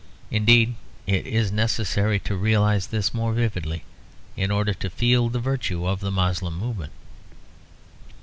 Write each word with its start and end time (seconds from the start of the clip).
Indeed 0.31 0.73
it 1.05 1.27
is 1.27 1.51
necessary 1.51 2.17
to 2.21 2.35
realise 2.35 2.87
this 2.87 3.13
more 3.13 3.33
vividly 3.33 3.83
in 4.35 4.49
order 4.49 4.73
to 4.73 4.89
feel 4.89 5.29
the 5.29 5.37
virtue 5.39 5.85
of 5.85 5.99
the 5.99 6.09
Moslem 6.09 6.57
movement. 6.57 6.91